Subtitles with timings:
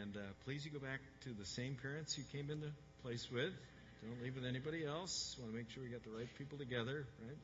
[0.00, 2.68] And uh, please, you go back to the same parents you came into
[3.02, 3.52] place with.
[4.02, 5.36] Don't leave with anybody else.
[5.38, 7.36] Want to make sure we got the right people together, right?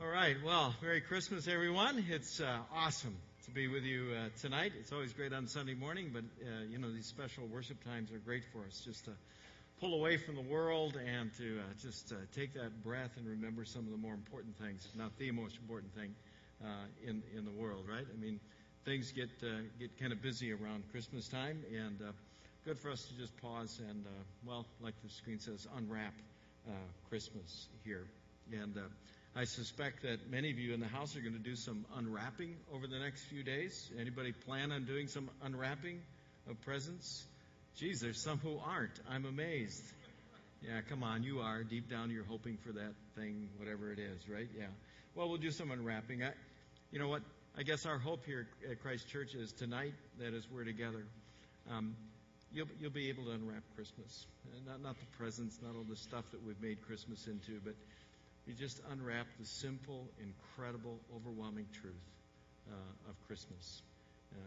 [0.00, 0.36] All right.
[0.44, 2.04] Well, Merry Christmas, everyone.
[2.08, 4.72] It's uh, awesome to be with you uh, tonight.
[4.78, 8.18] It's always great on Sunday morning, but uh, you know these special worship times are
[8.18, 9.12] great for us, just to
[9.80, 13.64] pull away from the world and to uh, just uh, take that breath and remember
[13.64, 16.14] some of the more important things, if not the most important thing
[16.62, 16.66] uh,
[17.06, 17.84] in in the world.
[17.88, 18.06] Right?
[18.06, 18.40] I mean,
[18.84, 22.12] things get uh, get kind of busy around Christmas time, and uh,
[22.64, 24.10] good for us to just pause and, uh,
[24.46, 26.14] well, like the screen says, unwrap
[27.08, 28.04] Christmas here.
[28.52, 28.78] And
[29.34, 32.56] I suspect that many of you in the house are going to do some unwrapping
[32.74, 33.90] over the next few days.
[33.98, 36.00] Anybody plan on doing some unwrapping
[36.48, 37.24] of presents?
[37.76, 38.98] Geez, there's some who aren't.
[39.08, 39.82] I'm amazed.
[40.62, 41.62] Yeah, come on, you are.
[41.62, 44.48] Deep down, you're hoping for that thing, whatever it is, right?
[44.56, 44.66] Yeah.
[45.14, 46.22] Well, we'll do some unwrapping.
[46.22, 46.32] I,
[46.92, 47.22] you know what?
[47.58, 51.04] I guess our hope here at Christ Church is tonight that as we're together,
[51.70, 51.94] um,
[52.52, 54.26] you'll, you'll be able to unwrap Christmas.
[54.66, 57.74] Not, not the presents, not all the stuff that we've made Christmas into, but
[58.46, 61.94] you just unwrap the simple, incredible, overwhelming truth
[62.70, 63.82] uh, of Christmas.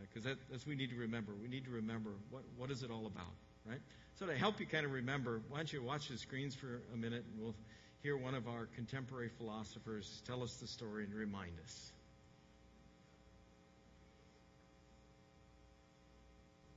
[0.10, 1.34] Because uh, that, that's what we need to remember.
[1.42, 3.34] We need to remember what, what is it all about,
[3.70, 3.82] right?
[4.16, 6.98] So to help you kind of remember, why don't you watch the screens for a
[6.98, 7.56] minute and we'll
[8.02, 11.92] hear one of our contemporary philosophers tell us the story and remind us.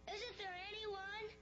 [0.08, 1.35] Isn't there anyone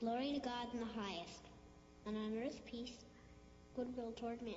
[0.00, 1.42] Glory to God in the highest,
[2.06, 3.04] and on earth peace,
[3.76, 4.54] goodwill toward men.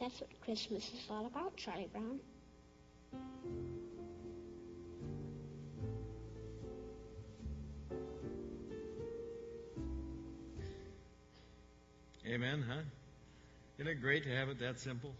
[0.00, 2.18] That's what Christmas is all about, Charlie Brown.
[12.26, 12.82] Amen, huh?
[13.86, 15.14] Isn't it great to have it that simple?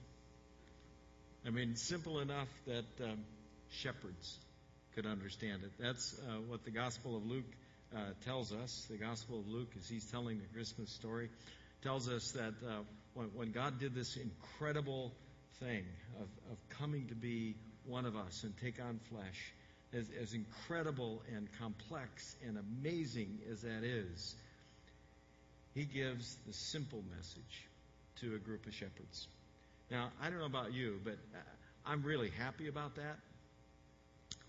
[1.46, 3.20] I mean, simple enough that um,
[3.70, 4.38] shepherds
[4.96, 5.70] could understand it.
[5.78, 7.44] That's uh, what the Gospel of Luke
[7.94, 8.84] uh, tells us.
[8.90, 11.28] The Gospel of Luke, as he's telling the Christmas story,
[11.84, 12.80] tells us that uh,
[13.14, 15.12] when, when, God did this incredible
[15.60, 15.84] thing
[16.16, 19.52] of, of, coming to be one of us and take on flesh,
[19.94, 24.34] as, as incredible and complex and amazing as that is,
[25.72, 27.68] he gives the simple message
[28.20, 29.28] to a group of shepherds.
[29.90, 31.38] Now, I don't know about you, but uh,
[31.84, 33.18] I'm really happy about that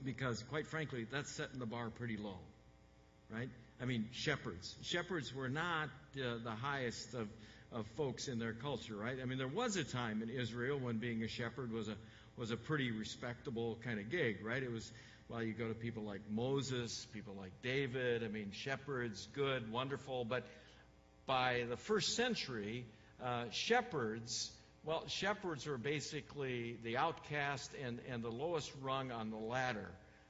[0.04, 2.40] because, quite frankly, that's setting the bar pretty low,
[3.32, 3.50] right?
[3.82, 4.76] I mean, shepherds.
[4.82, 7.28] Shepherds were not uh, the highest of,
[7.72, 9.18] of folks in their culture, right?
[9.22, 11.96] I mean, there was a time in Israel when being a shepherd was a
[12.38, 14.62] was a pretty respectable kind of gig, right?
[14.62, 14.92] It was
[15.30, 18.24] well, you go to people like Moses, people like David.
[18.24, 20.44] I mean, shepherds, good, wonderful, but
[21.26, 22.86] by the first century,
[23.24, 24.52] uh, shepherds,
[24.84, 29.90] well, shepherds were basically the outcast and, and the lowest rung on the ladder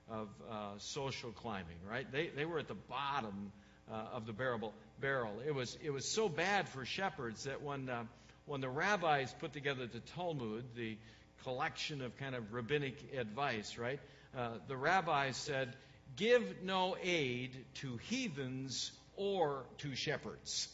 [0.09, 2.09] of uh, social climbing, right?
[2.11, 3.51] They, they were at the bottom
[3.91, 5.33] uh, of the barrel, barrel.
[5.45, 8.03] It was, it was so bad for shepherds that when, uh,
[8.45, 10.97] when the rabbis put together the Talmud, the
[11.44, 14.00] collection of kind of rabbinic advice, right?
[14.38, 15.73] Uh, the rabbis said,
[16.15, 20.69] give no aid to heathens or to shepherds.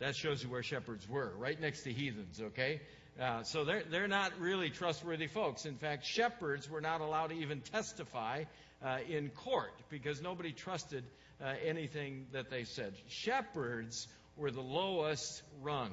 [0.00, 2.80] That shows you where shepherds were, right next to heathens, okay?
[3.20, 5.66] Uh, so they're, they're not really trustworthy folks.
[5.66, 8.44] In fact, shepherds were not allowed to even testify
[8.82, 11.04] uh, in court because nobody trusted
[11.42, 12.94] uh, anything that they said.
[13.08, 14.08] Shepherds
[14.38, 15.92] were the lowest rung,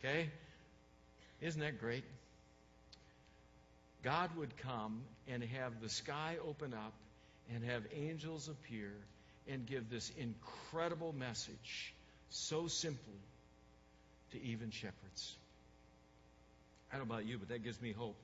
[0.00, 0.28] okay?
[1.40, 2.04] Isn't that great?
[4.02, 6.92] God would come and have the sky open up
[7.54, 8.92] and have angels appear
[9.48, 11.94] and give this incredible message
[12.28, 13.14] so simply
[14.32, 15.36] to even shepherds.
[16.92, 18.16] I don't know about you, but that gives me hope.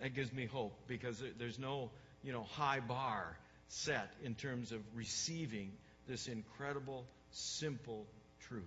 [0.00, 1.90] That gives me hope because there's no,
[2.22, 3.36] you know, high bar
[3.68, 5.72] set in terms of receiving
[6.06, 8.06] this incredible, simple
[8.48, 8.62] truth.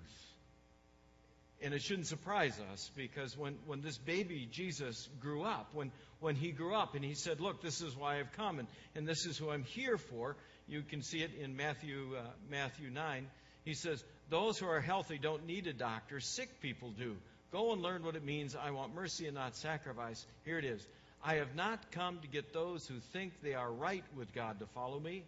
[1.63, 6.35] And it shouldn't surprise us because when, when this baby Jesus grew up, when, when
[6.35, 9.25] he grew up and he said, Look, this is why I've come and, and this
[9.25, 10.35] is who I'm here for,
[10.67, 13.27] you can see it in Matthew, uh, Matthew 9.
[13.65, 17.15] He says, Those who are healthy don't need a doctor, sick people do.
[17.51, 18.55] Go and learn what it means.
[18.55, 20.25] I want mercy and not sacrifice.
[20.45, 20.85] Here it is.
[21.23, 24.65] I have not come to get those who think they are right with God to
[24.67, 25.23] follow me.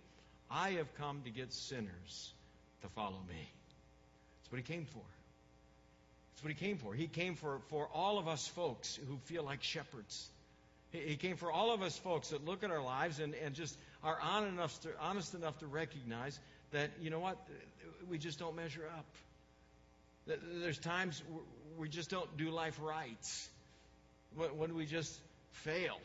[0.49, 2.33] I have come to get sinners
[2.81, 3.49] to follow me.
[4.41, 5.03] That's what he came for.
[6.31, 6.93] That's what he came for.
[6.93, 10.27] He came for, for all of us folks who feel like shepherds.
[10.91, 13.53] He, he came for all of us folks that look at our lives and, and
[13.53, 16.39] just are on enough to, honest enough to recognize
[16.71, 17.37] that, you know what,
[18.09, 19.05] we just don't measure up.
[20.61, 21.21] There's times
[21.77, 23.47] we just don't do life right.
[24.55, 25.19] When we just
[25.51, 25.97] fail.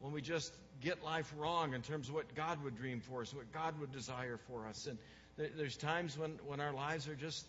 [0.00, 0.52] When we just
[0.82, 3.92] get life wrong in terms of what God would dream for us, what God would
[3.92, 4.86] desire for us.
[4.86, 4.98] And
[5.56, 7.46] there's times when, when our lives are just,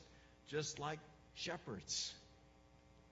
[0.48, 1.00] just like
[1.36, 2.14] shepherds.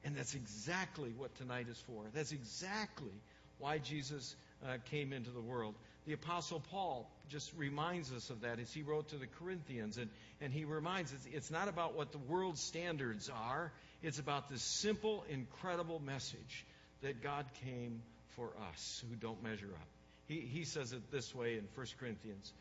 [0.06, 2.04] And that's exactly what tonight is for.
[2.14, 3.12] That's exactly
[3.60, 4.36] why Jesus
[4.66, 5.76] uh, came into the world.
[6.06, 9.98] The Apostle Paul just reminds us of that as he wrote to the Corinthians.
[9.98, 10.10] And,
[10.42, 13.72] and he reminds us it's not about what the world standards are,
[14.02, 16.66] it's about this simple, incredible message
[17.02, 18.02] that God came
[18.36, 19.88] for us who don't measure up.
[20.28, 22.52] He, he says it this way in 1 Corinthians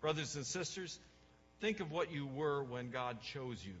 [0.00, 0.98] Brothers and sisters,
[1.60, 3.74] think of what you were when God chose you.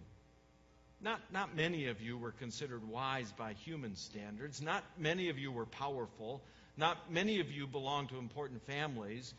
[1.00, 4.60] Not, not many of you were considered wise by human standards.
[4.60, 6.42] Not many of you were powerful.
[6.80, 9.34] Not many of you belong to important families.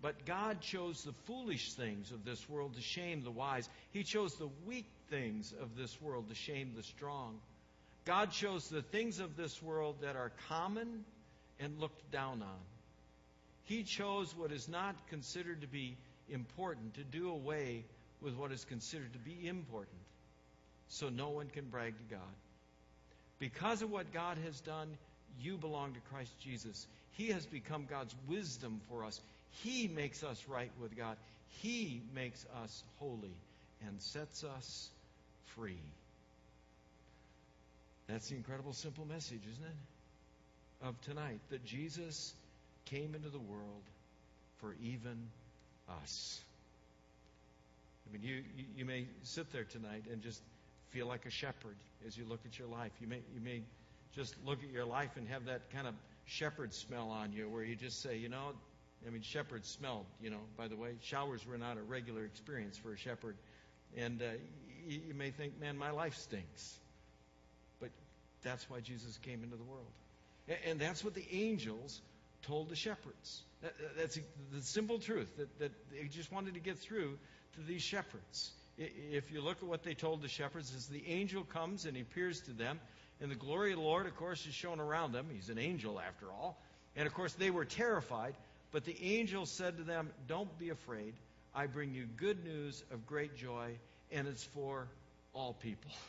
[0.00, 3.68] But God chose the foolish things of this world to shame the wise.
[3.90, 7.40] He chose the weak things of this world to shame the strong.
[8.04, 11.04] God chose the things of this world that are common
[11.58, 12.60] and looked down on.
[13.64, 15.96] He chose what is not considered to be
[16.28, 17.84] important to do away
[18.20, 19.96] with what is considered to be important
[20.88, 22.34] so no one can brag to God.
[23.38, 24.96] Because of what God has done,
[25.40, 26.86] you belong to Christ Jesus.
[27.12, 29.20] He has become God's wisdom for us.
[29.62, 31.16] He makes us right with God.
[31.62, 33.34] He makes us holy
[33.86, 34.90] and sets us
[35.54, 35.78] free.
[38.08, 40.86] That's the incredible simple message, isn't it?
[40.86, 42.34] Of tonight that Jesus
[42.86, 43.82] came into the world
[44.60, 45.28] for even
[46.02, 46.40] us.
[48.08, 48.42] I mean, you,
[48.76, 50.40] you, may sit there tonight and just
[50.90, 51.76] feel like a shepherd
[52.06, 52.92] as you look at your life.
[53.00, 53.62] You may, you may
[54.14, 55.94] just look at your life and have that kind of
[56.26, 58.52] shepherd smell on you where you just say, you know,
[59.06, 60.92] I mean, shepherds smelled, you know, by the way.
[61.02, 63.36] Showers were not a regular experience for a shepherd.
[63.96, 64.26] And uh,
[64.86, 66.78] you, you may think, man, my life stinks.
[67.80, 67.90] But
[68.42, 69.92] that's why Jesus came into the world.
[70.48, 72.00] And, and that's what the angels
[72.42, 73.42] told the shepherds.
[73.62, 74.18] That, that's
[74.52, 77.18] the simple truth that, that they just wanted to get through
[77.56, 78.52] to these shepherds.
[78.76, 82.40] If you look at what they told the shepherds, as the angel comes and appears
[82.42, 82.80] to them,
[83.20, 85.26] and the glory of the Lord, of course, is shown around them.
[85.32, 86.58] He's an angel, after all.
[86.96, 88.34] And of course, they were terrified.
[88.72, 91.14] But the angel said to them, Don't be afraid.
[91.54, 93.70] I bring you good news of great joy,
[94.10, 94.88] and it's for
[95.32, 95.90] all people.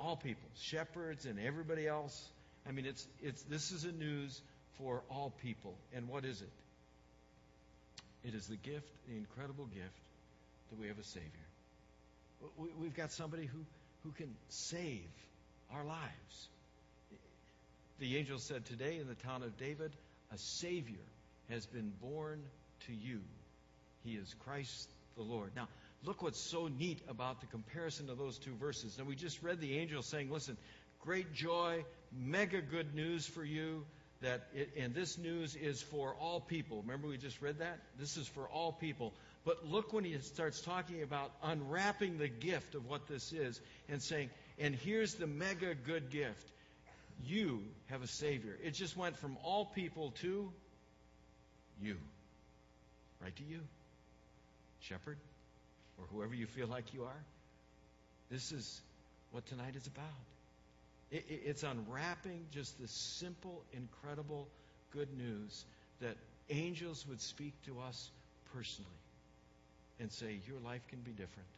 [0.00, 2.20] All people, shepherds and everybody else.
[2.68, 4.40] I mean, it's, it's, this is a news
[4.76, 5.72] for all people.
[5.94, 6.50] And what is it?
[8.28, 10.00] It is the gift, the incredible gift,
[10.70, 11.30] that we have a Savior.
[12.80, 13.60] We've got somebody who,
[14.02, 15.08] who can save
[15.72, 16.48] our lives.
[17.98, 19.92] The angel said, Today in the town of David,
[20.32, 21.04] a Savior
[21.50, 22.42] has been born
[22.86, 23.20] to you.
[24.04, 25.52] He is Christ the Lord.
[25.54, 25.68] Now,
[26.04, 28.98] look what's so neat about the comparison of those two verses.
[28.98, 30.56] Now, we just read the angel saying, Listen,
[31.00, 31.84] great joy,
[32.16, 33.84] mega good news for you.
[34.22, 36.82] That it, and this news is for all people.
[36.82, 37.78] Remember, we just read that?
[37.98, 39.12] This is for all people.
[39.44, 44.02] But look when he starts talking about unwrapping the gift of what this is and
[44.02, 46.50] saying, and here's the mega good gift
[47.22, 48.56] you have a Savior.
[48.62, 50.50] It just went from all people to
[51.80, 51.96] you.
[53.22, 53.60] Right to you,
[54.80, 55.16] shepherd,
[55.98, 57.24] or whoever you feel like you are.
[58.30, 58.80] This is
[59.30, 60.04] what tonight is about.
[61.10, 64.48] It, it, it's unwrapping just the simple, incredible
[64.92, 65.64] good news
[66.00, 66.16] that
[66.50, 68.10] angels would speak to us
[68.52, 68.90] personally
[70.00, 71.48] and say, Your life can be different.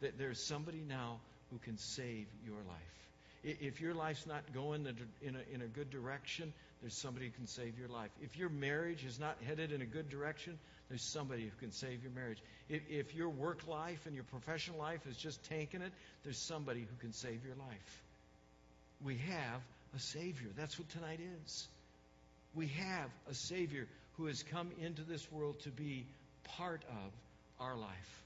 [0.00, 3.56] That there's somebody now who can save your life.
[3.60, 4.86] If your life's not going
[5.22, 8.10] in a, in a good direction, there's somebody who can save your life.
[8.20, 12.02] If your marriage is not headed in a good direction, there's somebody who can save
[12.02, 12.38] your marriage.
[12.68, 15.92] If, if your work life and your professional life is just tanking it,
[16.24, 18.02] there's somebody who can save your life.
[19.04, 19.60] We have
[19.94, 20.48] a Savior.
[20.56, 21.68] That's what tonight is.
[22.54, 23.86] We have a Savior
[24.16, 26.06] who has come into this world to be
[26.56, 27.12] part of
[27.60, 28.22] our life.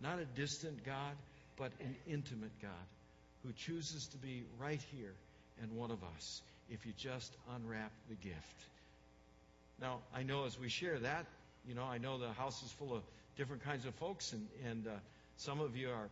[0.00, 1.14] Not a distant God,
[1.56, 2.70] but an intimate God
[3.44, 5.14] who chooses to be right here
[5.62, 8.64] and one of us if you just unwrap the gift.
[9.80, 11.26] Now, I know as we share that,
[11.68, 13.02] you know, I know the house is full of
[13.36, 14.90] different kinds of folks, and, and uh,
[15.36, 16.08] some of you are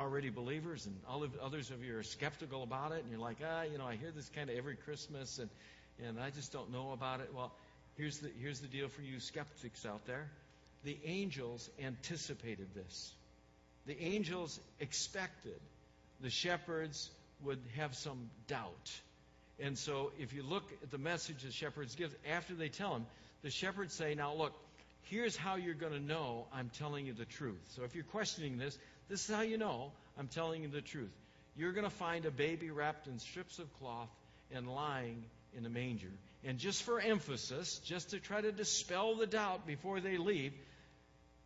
[0.00, 3.36] already believers, and all of, others of you are skeptical about it, and you're like,
[3.44, 5.50] ah, you know, I hear this kind of every Christmas, and,
[6.06, 7.30] and I just don't know about it.
[7.34, 7.52] Well,
[7.96, 10.26] here's the, here's the deal for you skeptics out there.
[10.84, 13.12] The angels anticipated this.
[13.86, 15.58] The angels expected
[16.20, 17.10] the shepherds
[17.42, 19.00] would have some doubt.
[19.58, 23.06] And so if you look at the message the shepherds give, after they tell him,
[23.42, 24.52] the shepherds say, Now look,
[25.04, 27.60] here's how you're going to know I'm telling you the truth.
[27.76, 31.10] So if you're questioning this, this is how you know I'm telling you the truth.
[31.56, 34.08] You're going to find a baby wrapped in strips of cloth
[34.52, 35.24] and lying
[35.56, 36.10] in a manger.
[36.44, 40.52] And just for emphasis, just to try to dispel the doubt before they leave,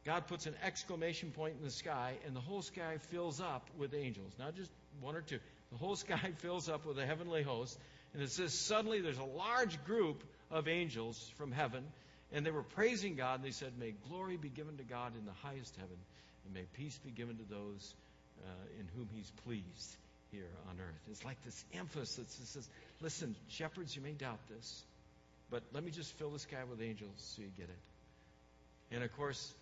[0.04, 3.94] God puts an exclamation point in the sky, and the whole sky fills up with
[3.94, 4.32] angels.
[4.38, 4.70] Not just
[5.00, 5.38] one or two.
[5.72, 7.78] The whole sky fills up with a heavenly host.
[8.12, 11.84] And it says, suddenly there's a large group of angels from heaven,
[12.32, 15.24] and they were praising God, and they said, May glory be given to God in
[15.24, 15.96] the highest heaven,
[16.44, 17.94] and may peace be given to those
[18.44, 19.96] uh, in whom He's pleased
[20.30, 21.00] here on earth.
[21.10, 22.68] It's like this emphasis that says,
[23.00, 24.82] Listen, shepherds, you may doubt this,
[25.50, 28.94] but let me just fill the sky with angels so you get it.
[28.94, 29.52] And of course,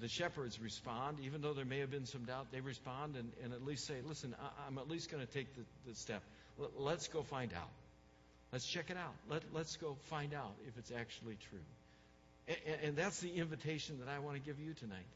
[0.00, 3.52] the shepherds respond, even though there may have been some doubt, they respond and, and
[3.52, 6.22] at least say, Listen, I, am at least going to take the, the step.
[6.60, 7.68] L- let's go find out.
[8.52, 9.14] Let's check it out.
[9.30, 11.58] Let, let's go find out if it's actually true.
[12.48, 15.06] And, and that's the invitation that I want to give you tonight.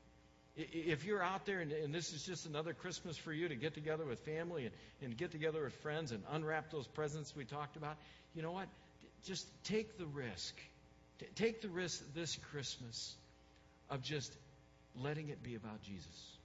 [0.57, 3.75] If you're out there and, and, this is just another Christmas for you to get
[3.75, 7.77] together with family and, and get together with friends and unwrap those presents we talked
[7.77, 7.97] about,
[8.35, 8.67] you know what?
[9.27, 10.55] Just take the risk.
[11.19, 13.15] T- take the risk this Christmas
[13.91, 14.33] of just
[15.03, 16.37] letting it be about Jesus,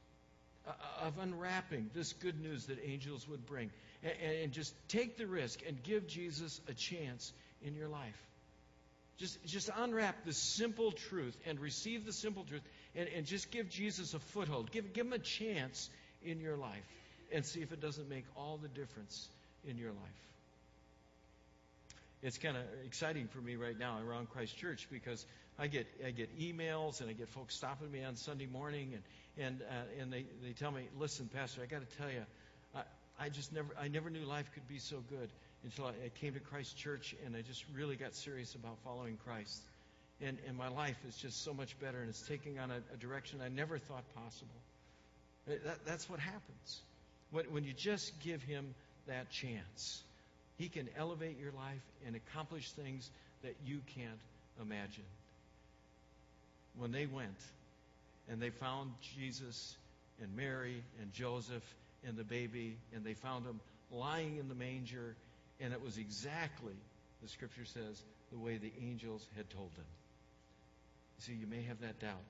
[0.68, 3.70] uh, of unwrapping this good news that angels would bring.
[4.04, 8.18] And, and just take the risk and give Jesus a chance in your life.
[9.18, 12.64] Just, just unwrap the simple truth and receive the simple truth
[12.96, 14.72] and, and just give Jesus a foothold.
[14.72, 15.90] Give, give him a chance
[16.24, 16.84] in your life
[17.32, 19.30] and see if it doesn't make all the difference
[19.68, 20.31] in your life.
[22.24, 25.26] It's kind of exciting for me right now around Christ Church because
[25.58, 29.46] I get I get emails and I get folks stopping me on Sunday morning and
[29.46, 32.24] and uh, and they, they tell me, listen, Pastor, I got to tell you,
[32.76, 32.82] I,
[33.20, 35.30] I just never I never knew life could be so good
[35.64, 39.18] until I, I came to Christ Church and I just really got serious about following
[39.26, 39.62] Christ.
[40.24, 42.98] And, and my life is just so much better and it's taking on a, a
[42.98, 44.54] direction I never thought possible.
[45.48, 46.82] That, that's what happens.
[47.32, 48.76] When, when you just give Him
[49.08, 50.04] that chance,
[50.62, 53.10] He can elevate your life and accomplish things
[53.42, 54.20] that you can't
[54.62, 55.04] imagine.
[56.78, 57.40] When they went
[58.30, 59.76] and they found Jesus
[60.22, 61.64] and Mary and Joseph
[62.06, 63.60] and the baby, and they found him
[63.92, 65.16] lying in the manger,
[65.60, 66.76] and it was exactly,
[67.24, 68.00] the scripture says,
[68.32, 69.86] the way the angels had told them.
[71.18, 72.22] See, you may have that doubt.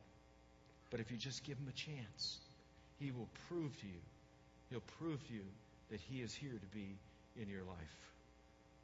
[0.89, 2.37] But if you just give him a chance,
[2.97, 4.01] he will prove to you,
[4.69, 5.43] he'll prove to you
[5.89, 6.95] that he is here to be
[7.35, 7.97] in your life.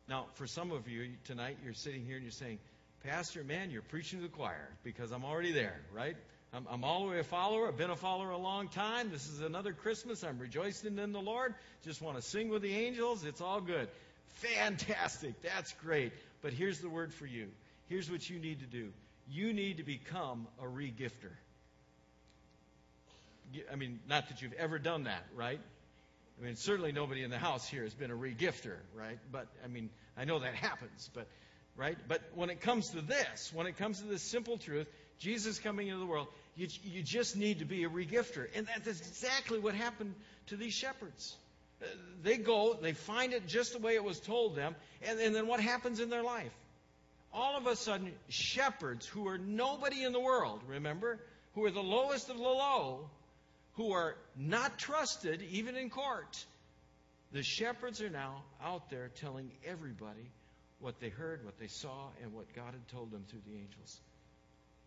[0.07, 2.59] Now, for some of you tonight, you're sitting here and you're saying,
[3.03, 6.15] Pastor, man, you're preaching to the choir because I'm already there, right?
[6.53, 7.67] I'm, I'm all the way a follower.
[7.67, 9.11] I've been a follower a long time.
[9.11, 10.23] This is another Christmas.
[10.23, 11.55] I'm rejoicing in the Lord.
[11.83, 13.25] Just want to sing with the angels.
[13.25, 13.89] It's all good.
[14.35, 15.41] Fantastic.
[15.41, 16.13] That's great.
[16.41, 17.47] But here's the word for you.
[17.89, 18.91] Here's what you need to do.
[19.29, 21.31] You need to become a regifter.
[23.71, 25.59] I mean, not that you've ever done that, right?
[26.39, 29.17] I mean, certainly nobody in the house here has been a regifter, right?
[29.31, 31.27] But, I mean, I know that happens, but,
[31.75, 31.97] right?
[32.07, 35.87] But when it comes to this, when it comes to this simple truth, Jesus coming
[35.87, 38.47] into the world, you, you just need to be a regifter.
[38.55, 40.13] And that's exactly what happened
[40.47, 41.35] to these shepherds.
[41.81, 41.85] Uh,
[42.23, 45.47] they go, they find it just the way it was told them, and, and then
[45.47, 46.51] what happens in their life?
[47.33, 51.19] All of a sudden, shepherds who are nobody in the world, remember,
[51.53, 53.09] who are the lowest of the low,
[53.77, 56.45] who are not trusted even in court,
[57.31, 60.31] the shepherds are now out there telling everybody
[60.79, 63.99] what they heard, what they saw, and what God had told them through the angels.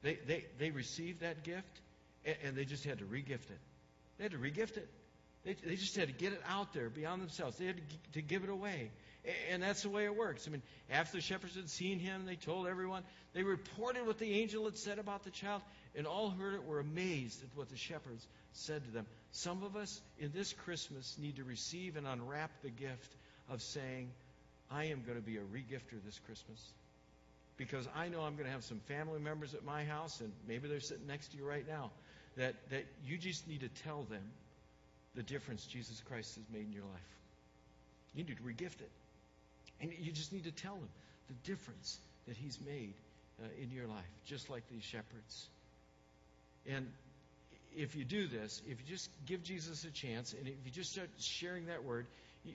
[0.03, 1.81] They, they, they received that gift,
[2.25, 3.59] and, and they just had to regift it.
[4.19, 4.89] They had to regift it.
[5.45, 7.57] They, they just had to get it out there beyond themselves.
[7.57, 7.83] They had to,
[8.15, 8.91] to give it away.
[9.51, 10.49] And that's the way it works.
[10.49, 13.03] I mean, after the shepherds had seen him, they told everyone.
[13.35, 15.63] They reported what the angel had said about the child,
[15.95, 19.07] and all who heard it were amazed at what the shepherds said to them.
[19.33, 23.15] Some of us in this Christmas need to receive and unwrap the gift
[23.51, 24.11] of saying,
[24.71, 26.65] I am going to be a regifter this Christmas.
[27.57, 30.67] Because I know I'm going to have some family members at my house, and maybe
[30.67, 31.91] they're sitting next to you right now,
[32.37, 34.23] that, that you just need to tell them
[35.15, 37.01] the difference Jesus Christ has made in your life.
[38.15, 38.91] You need to regift it.
[39.81, 40.89] And you just need to tell them
[41.29, 42.95] the difference that He's made
[43.43, 45.49] uh, in your life, just like these shepherds.
[46.67, 46.87] And
[47.77, 50.93] if you do this, if you just give Jesus a chance, and if you just
[50.93, 52.07] start sharing that word,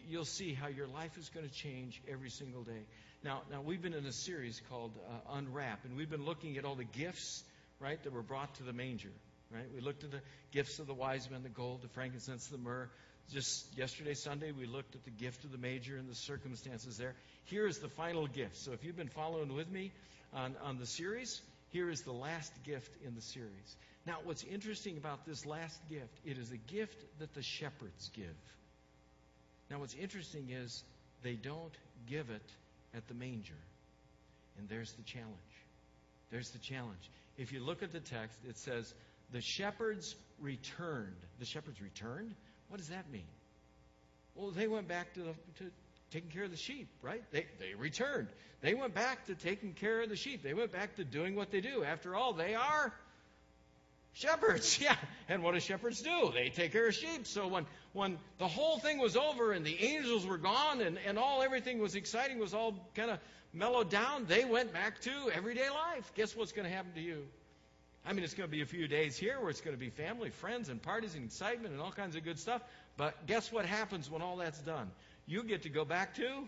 [0.10, 2.84] you'll see how your life is going to change every single day.
[3.24, 6.66] Now, now we've been in a series called uh, Unwrap, and we've been looking at
[6.66, 7.44] all the gifts,
[7.80, 9.12] right, that were brought to the manger.
[9.52, 9.66] Right?
[9.74, 12.90] We looked at the gifts of the wise men, the gold, the frankincense, the myrrh.
[13.32, 17.16] Just yesterday, Sunday, we looked at the gift of the manger and the circumstances there.
[17.46, 18.58] Here is the final gift.
[18.58, 19.92] So if you've been following with me
[20.34, 23.76] on, on the series, here is the last gift in the series.
[24.06, 28.36] Now, what's interesting about this last gift, it is a gift that the shepherds give.
[29.72, 30.84] Now, what's interesting is
[31.24, 31.74] they don't
[32.08, 32.46] give it
[32.96, 33.54] at the manger.
[34.60, 35.34] And there's the challenge.
[36.32, 37.10] There's the challenge.
[37.38, 38.94] If you look at the text, it says,
[39.32, 41.16] the shepherds returned.
[41.40, 42.36] The shepherds returned?
[42.70, 43.28] What does that mean?
[44.36, 45.72] Well, they went back to, the, to
[46.12, 47.24] taking care of the sheep, right?
[47.32, 48.28] They, they returned.
[48.62, 50.44] They went back to taking care of the sheep.
[50.44, 51.84] They went back to doing what they do.
[51.84, 52.94] After all, they are
[54.14, 54.80] shepherds.
[54.82, 54.96] Yeah.
[55.30, 56.32] And what do shepherds do?
[56.34, 57.28] They take care of sheep.
[57.28, 61.18] So when, when the whole thing was over and the angels were gone and, and
[61.18, 63.20] all everything was exciting, was all kind of
[63.54, 66.12] mellowed down, they went back to everyday life.
[66.16, 67.26] Guess what's going to happen to you?
[68.08, 69.90] I mean, it's going to be a few days here where it's going to be
[69.90, 72.62] family, friends, and parties and excitement and all kinds of good stuff.
[72.98, 74.92] But guess what happens when all that's done?
[75.26, 76.48] You get to go back to,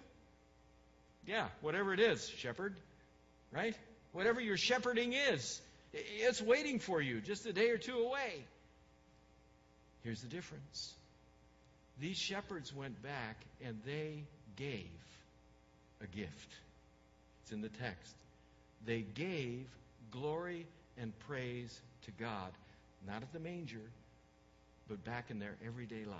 [1.26, 2.76] yeah, whatever it is, shepherd,
[3.52, 3.76] right?
[4.12, 5.60] Whatever your shepherding is,
[5.94, 8.44] it's waiting for you just a day or two away.
[10.04, 10.94] Here's the difference
[12.00, 14.24] these shepherds went back and they
[14.56, 14.88] gave
[16.02, 16.54] a gift.
[17.44, 18.14] It's in the text.
[18.86, 19.66] They gave
[20.12, 20.68] glory
[21.00, 22.52] and praise to God,
[23.06, 23.82] not at the manger,
[24.88, 26.18] but back in their everyday life.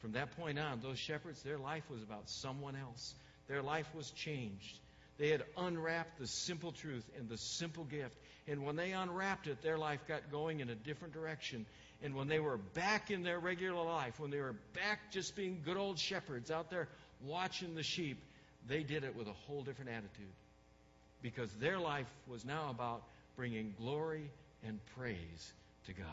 [0.00, 3.14] From that point on, those shepherds, their life was about someone else.
[3.48, 4.78] Their life was changed.
[5.18, 8.16] They had unwrapped the simple truth and the simple gift.
[8.46, 11.66] And when they unwrapped it, their life got going in a different direction.
[12.02, 15.62] And when they were back in their regular life, when they were back just being
[15.64, 16.88] good old shepherds out there
[17.24, 18.22] watching the sheep,
[18.68, 20.32] they did it with a whole different attitude.
[21.20, 23.02] Because their life was now about
[23.38, 24.28] bringing glory
[24.66, 25.52] and praise
[25.86, 26.06] to God.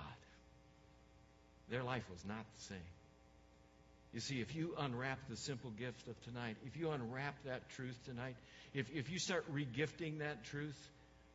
[1.69, 2.91] Their life was not the same.
[4.13, 7.97] You see, if you unwrap the simple gift of tonight, if you unwrap that truth
[8.05, 8.35] tonight,
[8.75, 10.77] if, if you start regifting that truth,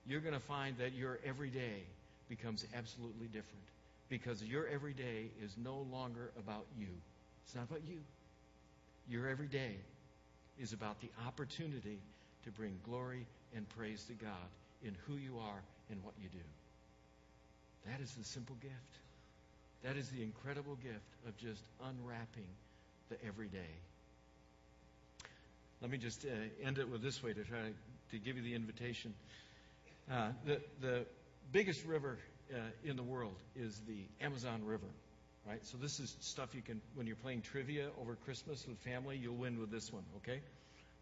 [0.07, 1.83] you're going to find that your everyday
[2.29, 3.65] becomes absolutely different.
[4.09, 6.87] Because your everyday is no longer about you.
[7.45, 7.99] It's not about you.
[9.09, 9.75] Your everyday
[10.61, 11.99] is about the opportunity
[12.45, 13.27] to bring glory
[13.57, 14.49] and praise to God
[14.85, 16.45] in who you are and what you do.
[17.87, 18.75] That is the simple gift.
[19.83, 22.49] That is the incredible gift of just unwrapping
[23.09, 23.73] the everyday.
[25.81, 26.29] Let me just uh,
[26.63, 27.73] end it with this way to try to,
[28.11, 29.15] to give you the invitation.
[30.11, 31.07] Uh, the, the
[31.53, 32.19] biggest river
[32.53, 34.89] uh, in the world is the Amazon River,
[35.47, 35.65] right?
[35.67, 39.37] So this is stuff you can, when you're playing trivia over Christmas with family, you'll
[39.37, 40.41] win with this one, okay?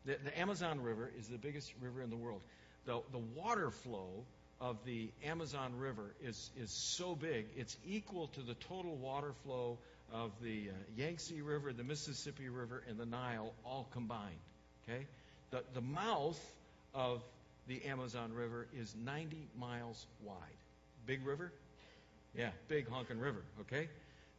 [0.05, 2.41] The, the Amazon River is the biggest river in the world.
[2.87, 4.25] The, the water flow
[4.61, 9.79] of the Amazon River is, is so big, it's equal to the total water flow
[10.13, 14.41] of the uh, Yangtze River, the Mississippi River, and the Nile all combined.
[14.89, 15.07] Okay?
[15.51, 16.41] The, the mouth
[16.95, 17.23] of
[17.69, 20.37] the Amazon River is 90 miles wide.
[21.07, 21.53] Big river?
[22.37, 23.89] Yeah, big honking river, okay?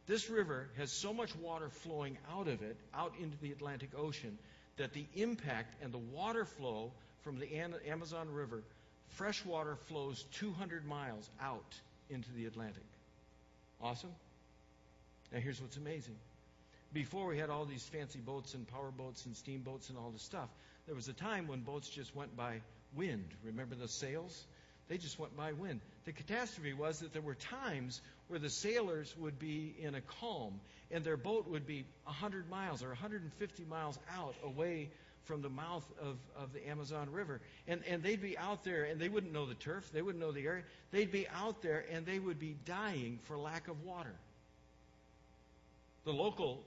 [0.06, 4.38] This river has so much water flowing out of it, out into the Atlantic Ocean,
[4.76, 7.48] that the impact and the water flow from the
[7.88, 8.62] Amazon River
[9.10, 11.74] fresh water flows 200 miles out
[12.08, 12.82] into the Atlantic.
[13.80, 14.12] Awesome?
[15.32, 16.16] Now, here's what's amazing.
[16.92, 20.22] Before we had all these fancy boats and power boats and steamboats and all this
[20.22, 20.48] stuff,
[20.86, 22.60] there was a time when boats just went by
[22.96, 23.26] wind.
[23.44, 24.44] Remember the sails?
[24.88, 25.80] They just went by wind.
[26.04, 30.60] The catastrophe was that there were times where the sailors would be in a calm
[30.90, 34.90] and their boat would be 100 miles or 150 miles out away
[35.24, 37.40] from the mouth of, of the Amazon River.
[37.68, 40.32] And, and they'd be out there, and they wouldn't know the turf, they wouldn't know
[40.32, 40.62] the area.
[40.90, 44.14] They'd be out there, and they would be dying for lack of water.
[46.04, 46.62] The local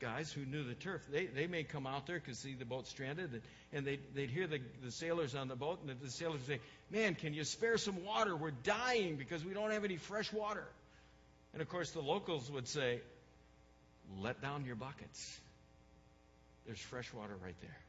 [0.00, 2.86] guys who knew the turf, they, they may come out there because see the boat
[2.86, 6.40] stranded, and, and they'd, they'd hear the, the sailors on the boat, and the sailors
[6.40, 8.36] would say, Man, can you spare some water?
[8.36, 10.66] We're dying because we don't have any fresh water.
[11.52, 13.00] And of course, the locals would say,
[14.20, 15.40] Let down your buckets.
[16.66, 17.83] There's fresh water right there.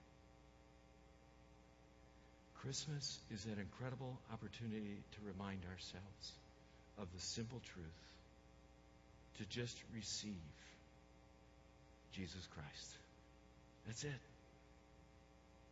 [2.65, 6.31] Christmas is an incredible opportunity to remind ourselves
[6.97, 8.01] of the simple truth
[9.37, 10.33] to just receive
[12.13, 12.97] Jesus Christ.
[13.85, 14.21] That's it.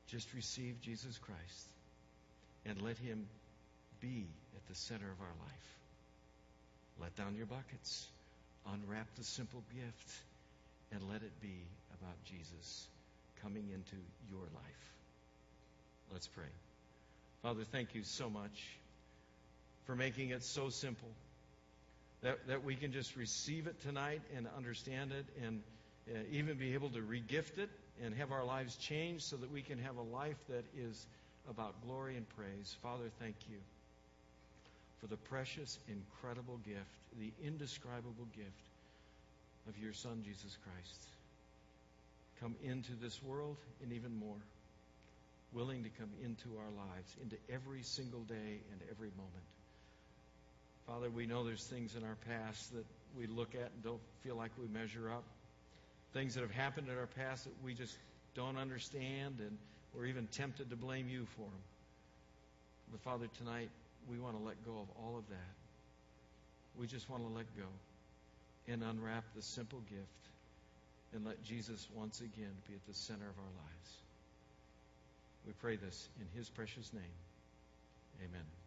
[0.05, 1.67] Just receive Jesus Christ
[2.67, 3.25] and let Him
[3.99, 5.69] be at the center of our life.
[7.01, 8.05] Let down your buckets,
[8.71, 10.11] unwrap the simple gift,
[10.91, 11.57] and let it be
[11.99, 12.85] about Jesus
[13.41, 13.95] coming into
[14.29, 14.93] your life.
[16.11, 16.53] Let's pray.
[17.43, 18.63] Father, thank you so much
[19.85, 21.09] for making it so simple
[22.21, 25.61] that, that we can just receive it tonight and understand it and
[26.09, 27.69] uh, even be able to regift it
[28.01, 31.05] and have our lives changed so that we can have a life that is
[31.49, 32.77] about glory and praise.
[32.81, 33.57] Father, thank you
[35.01, 36.79] for the precious, incredible gift,
[37.19, 38.47] the indescribable gift
[39.67, 41.07] of your Son, Jesus Christ.
[42.39, 44.39] Come into this world and even more
[45.53, 49.45] willing to come into our lives, into every single day and every moment.
[50.87, 52.85] Father, we know there's things in our past that
[53.17, 55.23] we look at and don't feel like we measure up.
[56.13, 57.95] Things that have happened in our past that we just
[58.35, 59.57] don't understand and
[59.95, 61.63] we're even tempted to blame you for them.
[62.91, 63.69] But Father, tonight
[64.09, 65.53] we want to let go of all of that.
[66.79, 67.69] We just want to let go
[68.67, 70.23] and unwrap the simple gift
[71.13, 74.03] and let Jesus once again be at the center of our lives.
[75.45, 77.15] We pray this in his precious name.
[78.23, 78.62] Amen.